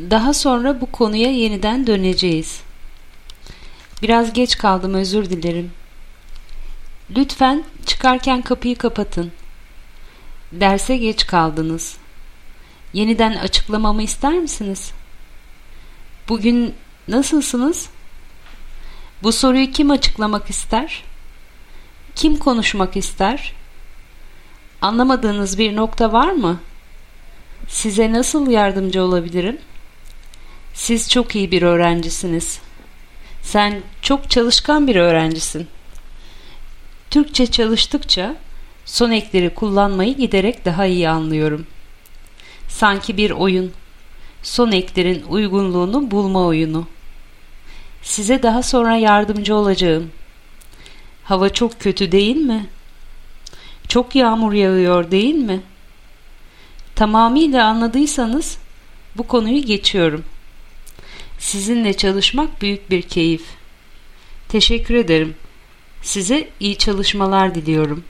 [0.00, 2.60] Daha sonra bu konuya yeniden döneceğiz.
[4.02, 5.72] Biraz geç kaldım özür dilerim.
[7.16, 9.32] Lütfen çıkarken kapıyı kapatın.
[10.52, 11.96] Derse geç kaldınız.
[12.92, 14.92] Yeniden açıklamamı ister misiniz?
[16.28, 16.74] Bugün
[17.08, 17.88] nasılsınız?
[19.22, 21.04] Bu soruyu kim açıklamak ister?
[22.16, 23.52] Kim konuşmak ister?
[24.82, 26.60] Anlamadığınız bir nokta var mı?
[27.68, 29.58] Size nasıl yardımcı olabilirim?
[30.74, 32.60] Siz çok iyi bir öğrencisiniz.
[33.42, 35.68] Sen çok çalışkan bir öğrencisin.
[37.10, 38.36] Türkçe çalıştıkça
[38.84, 41.66] son ekleri kullanmayı giderek daha iyi anlıyorum.
[42.68, 43.72] Sanki bir oyun.
[44.42, 46.86] Son eklerin uygunluğunu bulma oyunu.
[48.02, 50.10] Size daha sonra yardımcı olacağım.
[51.24, 52.66] Hava çok kötü değil mi?
[53.88, 55.60] Çok yağmur yağıyor değil mi?
[56.94, 58.58] Tamamıyla anladıysanız
[59.16, 60.24] bu konuyu geçiyorum.
[61.40, 63.42] Sizinle çalışmak büyük bir keyif.
[64.48, 65.34] Teşekkür ederim.
[66.02, 68.09] Size iyi çalışmalar diliyorum.''